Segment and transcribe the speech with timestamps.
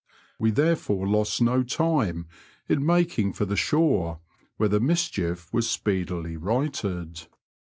[0.39, 2.25] We therefore lost no time
[2.67, 4.19] in making for the shore,
[4.57, 7.27] where the mischief was speedily righted.